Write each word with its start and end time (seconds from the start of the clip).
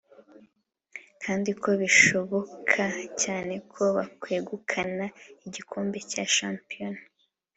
kandi 1.23 1.49
ko 1.61 1.69
bigishoboka 1.79 2.83
cyane 3.21 3.53
ko 3.71 3.83
bakwegukana 3.97 5.05
igikombe 5.47 5.97
cya 6.11 6.23
shampiyona 6.37 7.01